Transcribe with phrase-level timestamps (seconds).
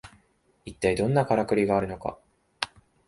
[0.65, 2.17] いったいどんなカラクリがあるのか